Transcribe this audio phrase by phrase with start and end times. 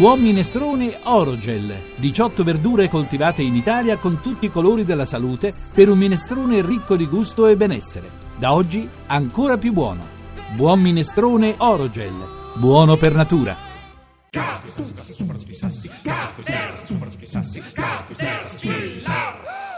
[0.00, 5.90] Buon minestrone Orogel, 18 verdure coltivate in Italia con tutti i colori della salute per
[5.90, 8.08] un minestrone ricco di gusto e benessere.
[8.38, 10.02] Da oggi ancora più buono.
[10.56, 12.14] Buon minestrone Orogel,
[12.54, 13.54] buono per natura.
[19.02, 19.69] Time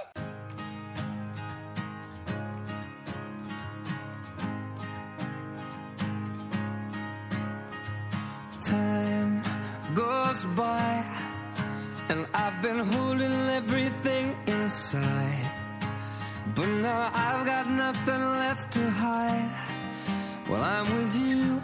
[10.57, 11.05] by,
[12.09, 15.51] and I've been holding everything inside.
[16.55, 19.53] But now I've got nothing left to hide.
[20.49, 21.61] Well, I'm with you,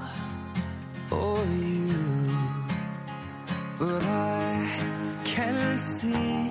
[1.10, 1.42] oh,
[1.72, 2.04] you.
[3.78, 4.68] But I
[5.24, 6.50] can't see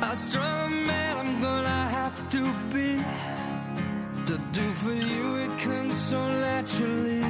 [0.00, 2.90] how strong man I'm gonna have to be.
[4.28, 7.24] To do for you, it comes so naturally.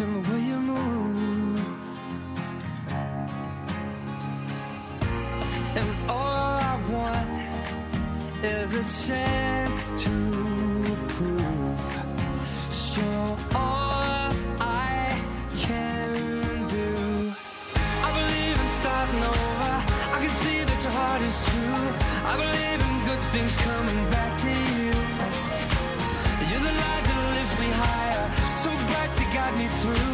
[0.00, 0.49] The way
[8.90, 10.10] chance to
[11.14, 11.80] prove.
[12.70, 13.06] So
[13.54, 15.22] all I
[15.56, 17.32] can do.
[18.02, 19.72] I believe in starting over.
[20.14, 21.86] I can see that your heart is true.
[22.30, 24.92] I believe in good things coming back to you.
[26.50, 28.26] You're the light that lifts me higher.
[28.62, 30.09] So bright you got me through.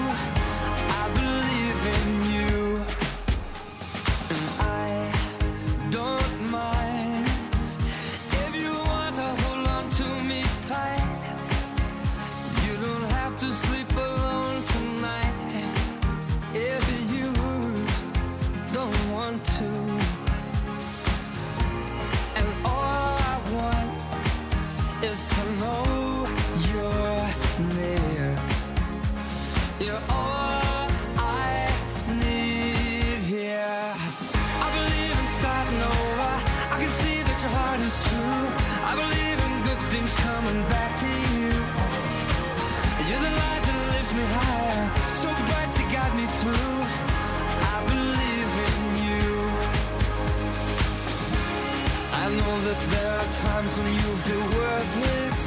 [53.67, 55.41] Times when you feel worthless.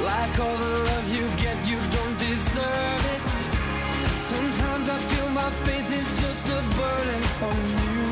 [0.00, 3.22] Like all the love you get, you don't deserve it.
[4.30, 8.06] Sometimes I feel my faith is just a burden on you.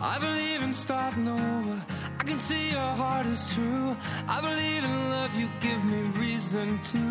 [0.00, 1.82] I believe in starting over.
[2.18, 3.96] I can see your heart is true.
[4.28, 7.02] I believe in love, you give me reason to.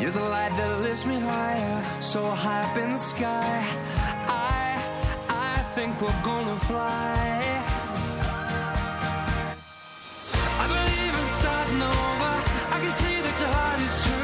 [0.00, 4.05] You're the light that lifts me higher, so high up in the sky.
[5.76, 7.62] Think we're gonna fly.
[10.58, 12.34] I believe in starting over.
[12.74, 14.15] I can see that your heart is true.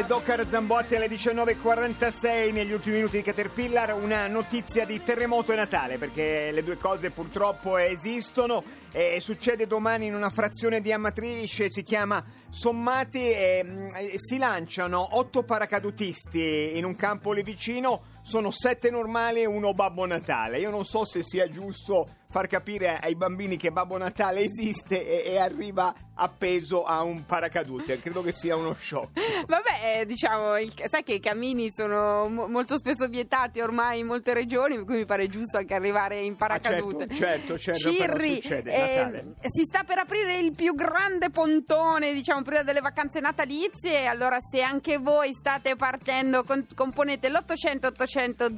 [0.00, 4.86] Le do, le do caro Zambotti alle 19.46 negli ultimi minuti di Caterpillar una notizia
[4.86, 8.64] di terremoto e Natale perché le due cose purtroppo esistono.
[8.92, 15.16] E succede domani in una frazione di Amatrice, si chiama Sommati e mm, si lanciano
[15.18, 20.58] otto paracadutisti in un campo lì vicino, sono sette normali e uno Babbo Natale.
[20.60, 25.32] Io non so se sia giusto far capire ai bambini che Babbo Natale esiste e,
[25.32, 25.92] e arriva
[26.22, 29.18] appeso a un paracadute, credo che sia uno shock.
[29.46, 34.06] Vabbè, eh, diciamo, il- sai che i cammini sono mo- molto spesso vietati ormai in
[34.06, 37.08] molte regioni, per cui mi pare giusto anche arrivare in paracadute.
[37.14, 42.12] certo, certo, certo, però Cirri, succede, eh, si sta per aprire il più grande pontone,
[42.12, 44.06] diciamo, prima delle vacanze natalizie.
[44.06, 48.50] Allora, se anche voi state partendo, con- componete l'800 800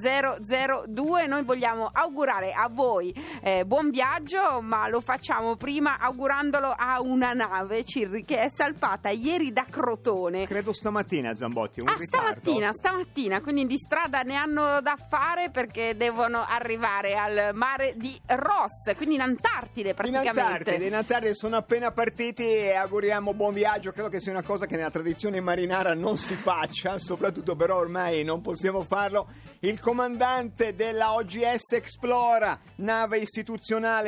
[0.86, 1.26] 002.
[1.28, 7.32] Noi vogliamo augurare a voi eh, buon viaggio, ma lo facciamo prima augurandolo a una
[7.32, 10.46] nave, Cirri, che è salpata ieri da Crotone.
[10.46, 12.40] Credo stamattina Zambotti, un Ah, ritardo.
[12.40, 18.18] stamattina, stamattina, quindi di strada ne hanno da fare perché devono arrivare al mare di
[18.26, 20.40] Ross, quindi in Antartide In praticamente.
[20.40, 23.92] Antartide, in Antartide sono appena partiti e auguriamo buon viaggio.
[23.92, 28.24] Credo che sia una cosa che nella tradizione marinara non si faccia, soprattutto però ormai
[28.24, 29.28] non possiamo farlo.
[29.60, 33.51] Il comandante della OGS Explora, nave istituzionale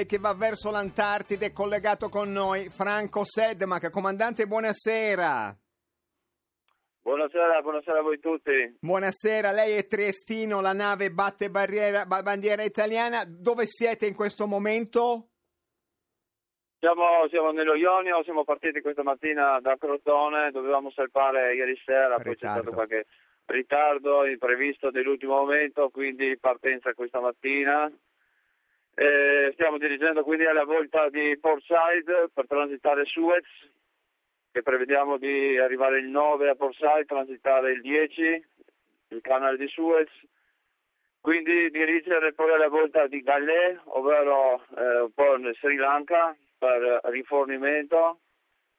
[0.06, 3.90] che va verso l'Antartide, è collegato con noi, Franco Sedmac.
[3.90, 5.56] Comandante, buonasera.
[7.02, 8.78] Buonasera, buonasera a voi tutti.
[8.80, 13.24] Buonasera, lei è triestino, la nave batte barriera- ba- bandiera italiana.
[13.26, 15.28] Dove siete in questo momento?
[16.78, 22.36] Siamo, siamo nello Ionio, siamo partiti questa mattina da Crotone, dovevamo salpare ieri sera, poi
[22.36, 23.06] c'è stato qualche
[23.46, 27.90] ritardo imprevisto dell'ultimo momento, quindi partenza questa mattina.
[28.96, 33.44] Eh, stiamo dirigendo quindi alla volta di Portside per transitare Suez,
[34.52, 38.46] che prevediamo di arrivare il 9 a Portside, transitare il 10,
[39.08, 40.08] il canale di Suez,
[41.20, 47.00] quindi dirigere poi alla volta di Galè, ovvero eh, un po' nel Sri Lanka per
[47.04, 48.20] rifornimento,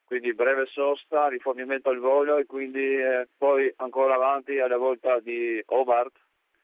[0.06, 5.62] quindi breve sosta, rifornimento al volo e quindi eh, poi ancora avanti alla volta di
[5.65, 6.13] Hobart,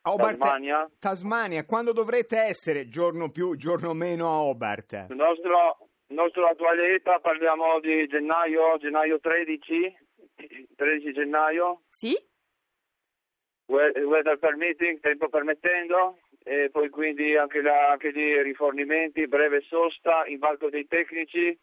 [0.04, 0.90] Hobart, Tasmania.
[1.00, 5.06] Tasmania, quando dovrete essere giorno più, giorno meno a Hobart?
[5.10, 9.98] Il nostro, il nostro attuale ETA parliamo di gennaio, gennaio 13,
[10.76, 12.16] 13 gennaio, Sì?
[13.68, 20.26] we- weather permitting, tempo permettendo, e poi quindi anche, la, anche lì rifornimenti, breve sosta,
[20.26, 21.56] imbarco dei tecnici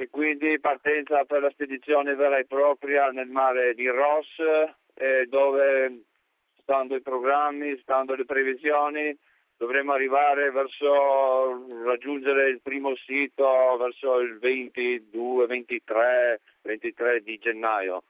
[0.00, 4.28] e quindi partenza per la spedizione vera e propria nel mare di Ross,
[4.94, 6.06] eh, dove
[6.68, 9.16] stando i programmi, stando le previsioni,
[9.56, 18.02] dovremo arrivare verso raggiungere il primo sito verso il 22, 23, 23 di gennaio.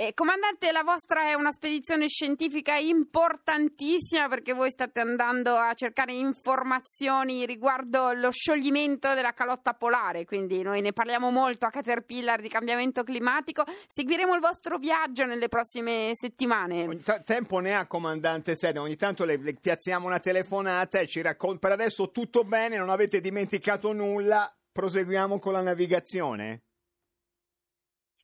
[0.00, 6.12] Eh, comandante, la vostra è una spedizione scientifica importantissima perché voi state andando a cercare
[6.12, 12.48] informazioni riguardo lo scioglimento della calotta polare, quindi noi ne parliamo molto a Caterpillar di
[12.48, 13.64] cambiamento climatico.
[13.88, 17.00] Seguiremo il vostro viaggio nelle prossime settimane.
[17.02, 21.22] Ta- tempo ne ha comandante Sede, ogni tanto le, le piazziamo una telefonata e ci
[21.22, 21.58] racconta.
[21.58, 26.67] Per adesso tutto bene, non avete dimenticato nulla, proseguiamo con la navigazione.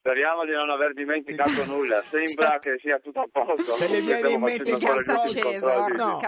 [0.04, 3.72] Speriamo di non aver dimenticato nulla, sembra che sia tutto a posto.
[3.72, 5.22] Se le viene in mente qualcosa-.
[5.96, 6.20] No.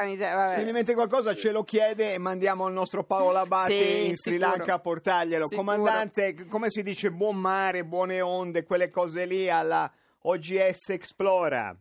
[0.55, 4.17] Se mi mette qualcosa ce lo chiede e mandiamo al nostro Paolo Abate Sì, in
[4.17, 4.38] Sri.
[4.38, 5.46] Lanka a portarglielo.
[5.46, 5.58] Sicuro.
[5.58, 11.76] Comandante, come si dice buon mare, buone onde, quelle cose lì alla OGS Explora.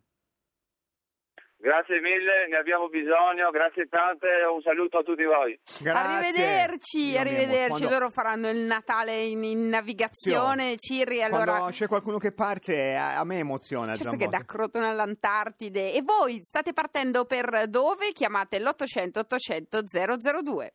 [1.66, 5.60] Grazie mille, ne abbiamo bisogno, grazie tante e un saluto a tutti voi.
[5.80, 6.30] Grazie.
[6.30, 7.70] Arrivederci, arrivederci.
[7.70, 10.76] quando- Loro faranno il Natale in, in navigazione.
[10.78, 11.56] Cirri, allora.
[11.58, 13.96] Quando c'è qualcuno che parte, a, a me emoziona.
[13.96, 15.92] Certo che da Crotone all'Antartide.
[15.92, 18.12] E voi state partendo per dove?
[18.12, 20.72] Chiamate l'800 800 002.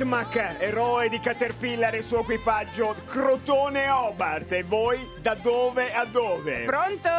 [0.00, 4.50] Sedmak, eroe di Caterpillar e il suo equipaggio, Crotone Hobart.
[4.52, 6.64] E voi da dove a dove?
[6.64, 7.10] Pronto?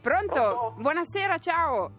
[0.00, 0.32] Pronto?
[0.32, 0.74] Pronto?
[0.78, 1.90] Buonasera, ciao.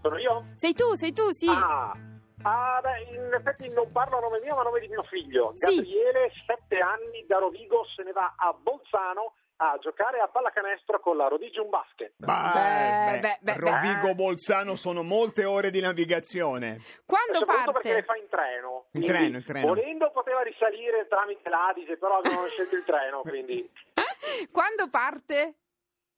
[0.00, 0.46] Sono io?
[0.56, 1.46] Sei tu, sei tu, sì.
[1.46, 1.94] Ah.
[2.40, 5.52] Ah, beh, in effetti non parlo a nome mio, ma a nome di mio figlio.
[5.56, 5.76] Sì.
[5.76, 11.16] Gabriele, sette anni, da Rovigo, se ne va a Bolzano a giocare a pallacanestro con
[11.16, 12.12] la Rodigium Basket.
[12.16, 16.80] Beh, Beh, beh, beh, Rovigo Bolzano sono molte ore di navigazione.
[17.06, 18.12] Quando Soprattutto perché le parte?
[18.12, 18.84] fa in treno.
[18.92, 19.66] In Quindi, treno, in treno.
[19.66, 23.70] Volendo poteva risalire tramite l'Adige, però abbiamo scelto il treno, quindi
[24.52, 25.54] Quando parte?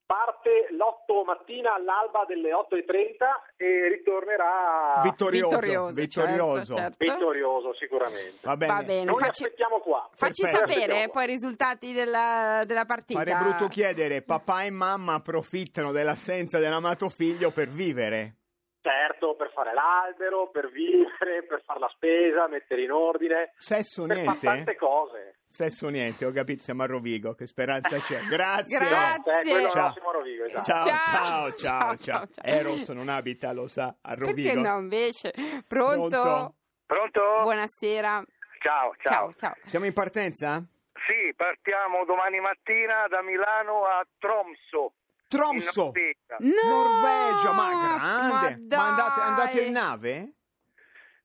[0.08, 5.56] Parte l'8 mattina all'alba delle 8.30 e ritornerà Vittorioso.
[5.58, 5.92] Vittorioso.
[5.92, 6.74] vittorioso.
[6.76, 6.96] certo, certo.
[6.98, 8.38] vittorioso sicuramente.
[8.40, 8.72] Va bene.
[8.72, 10.08] Va bene, Noi facci, aspettiamo qua.
[10.14, 10.64] facci Perfetto.
[10.66, 13.22] sapere Aspettiamo poi i risultati della, della partita.
[13.22, 18.32] Pare brutto chiedere, papà e mamma approfittano dell'assenza dell'amato figlio per vivere.
[18.80, 24.16] Certo, per fare l'albero, per vivere, per fare la spesa, mettere in ordine, Sesso per
[24.16, 24.46] fare niente?
[24.46, 25.37] tante cose.
[25.50, 28.20] Sesso niente, ho capito, siamo a Rovigo, che speranza c'è.
[28.28, 28.78] Grazie.
[28.78, 29.66] Grazie.
[29.66, 29.94] Eh, Ciao.
[30.12, 30.64] Rovigo, esatto.
[30.64, 30.96] Ciao, Ciao.
[30.96, 32.26] ciao, ciao, Ciao, ciao.
[32.30, 32.44] ciao.
[32.44, 34.48] Eros non abita, lo sa, a Rovigo.
[34.48, 35.32] Perché no, invece?
[35.66, 36.08] Pronto?
[36.08, 36.54] Pronto?
[36.86, 37.20] Pronto?
[37.42, 38.22] Buonasera.
[38.60, 39.54] Ciao, Ciao, ciao.
[39.64, 40.64] Siamo in partenza?
[41.06, 44.92] Sì, partiamo domani mattina da Milano a Tromso.
[45.28, 46.36] Tromso, Norvegia.
[46.38, 46.68] No!
[46.68, 48.76] Norvegia, ma grande.
[48.76, 49.28] Ma, andate, dai.
[49.28, 50.32] andate in nave?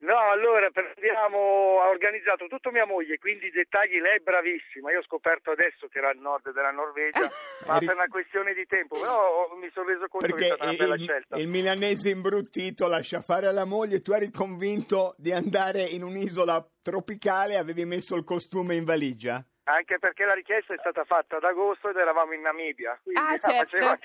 [0.03, 4.91] No, allora abbiamo ha organizzato tutto mia moglie, quindi i dettagli lei è bravissima.
[4.91, 7.29] Io ho scoperto adesso che era al nord della Norvegia,
[7.67, 10.69] ma per una questione di tempo, però mi sono reso conto che Perché è stata
[10.69, 11.37] una bella il, scelta.
[11.37, 17.55] il milanese imbruttito lascia fare alla moglie, tu eri convinto di andare in un'isola tropicale
[17.57, 19.41] avevi messo il costume in valigia?
[19.65, 22.99] Anche perché la richiesta è stata fatta ad agosto ed eravamo in Namibia.
[23.01, 23.77] Quindi Ah, la certo.
[23.77, 23.97] faceva-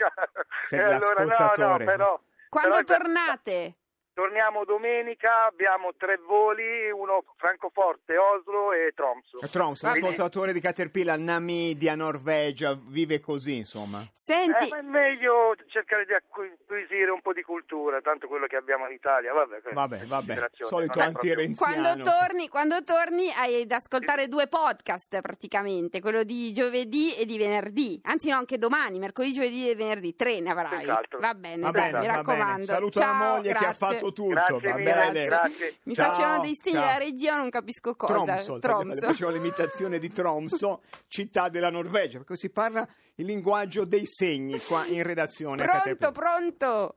[0.63, 3.75] Sei E allora no, no, però Quando però tornate?
[4.23, 9.39] Torniamo domenica, abbiamo tre voli, uno Francoforte, Oslo e Tromso.
[9.49, 10.07] Tromso, Va bene.
[10.09, 14.05] l'ascoltatore di Caterpillar, Namibia, Norvegia, vive così, insomma.
[14.17, 18.57] Senti, Eh, ma è meglio cercare di acquisire un po' di cultura, tanto quello che
[18.57, 19.33] abbiamo in Italia.
[19.33, 21.83] Vabbè, questa Vabbè, è vabbè, considerazione, solito non è proprio- antirenziano.
[21.83, 27.39] quando torni, quando torni hai da ascoltare due podcast praticamente, quello di giovedì e di
[27.39, 28.01] venerdì.
[28.03, 30.79] Anzi no, anche domani, mercoledì, giovedì e venerdì, tre ne avrai.
[30.79, 31.21] Senz'altro.
[31.21, 32.53] Va bene, Va dai, bene, mi va raccomando.
[32.55, 32.65] bene.
[32.65, 33.87] Saluto Ciao, la moglie che ha grazie.
[33.87, 35.25] fatto tutto, Grazie va mille, bene.
[35.27, 35.77] grazie.
[35.85, 36.85] Mi Ciao, facevano dei segni ciao.
[36.87, 38.15] della regia, non capisco cosa.
[38.15, 39.07] Tromso, le Tromso.
[39.07, 42.87] facevo l'imitazione di Tromso, città della Norvegia, perché si parla
[43.17, 45.65] il linguaggio dei segni qua in redazione.
[45.65, 46.97] Pronto, pronto.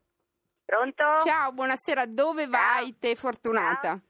[0.63, 1.03] Pronto?
[1.25, 2.05] Ciao, buonasera.
[2.05, 4.01] Dove vai te, fortunata?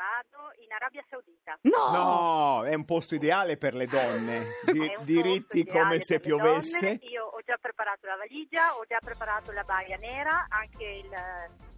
[0.00, 1.58] Vado in Arabia Saudita.
[1.62, 1.90] No!
[1.92, 7.00] No, è un posto ideale per le donne, Di- diritti come se piovesse.
[7.02, 11.10] Io ho già preparato la valigia, ho già preparato la baia nera, anche il...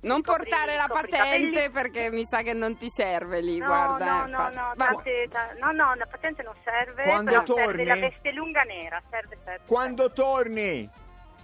[0.02, 4.04] Non copri- portare la patente perché mi sa che non ti serve lì, No, guarda.
[4.04, 7.64] no, eh, no, no, tante- ta- no, no, la patente non serve, Quando però torni?
[7.64, 9.64] serve la veste lunga nera, serve, serve.
[9.66, 10.88] Quando torni?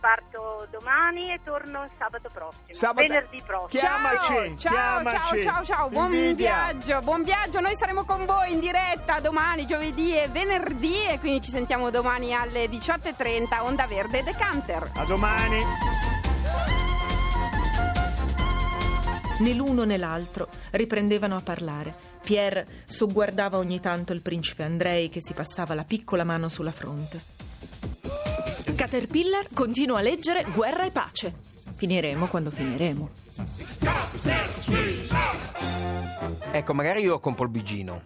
[0.00, 3.80] Parto domani e torno sabato prossimo, Sabato- venerdì prossimo.
[3.80, 5.16] Chiamaci, ciao, chiamaci.
[5.16, 6.34] ciao, ciao, ciao, buon Invidia.
[6.72, 7.58] viaggio, buon viaggio.
[7.60, 12.32] Noi saremo con voi in diretta domani, giovedì e venerdì e quindi ci sentiamo domani
[12.32, 14.90] alle 18.30, Onda Verde Decanter.
[14.94, 15.62] A domani.
[19.40, 21.94] Né l'uno né l'altro riprendevano a parlare.
[22.22, 27.36] Pierre sogguardava ogni tanto il principe Andrei che si passava la piccola mano sulla fronte.
[28.78, 31.34] Caterpillar continua a leggere Guerra e pace.
[31.72, 33.10] Finiremo quando finiremo.
[36.52, 38.02] Ecco, magari io compro il bigino.